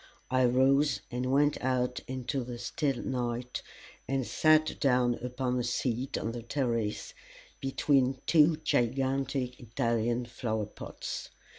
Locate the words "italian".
9.59-10.25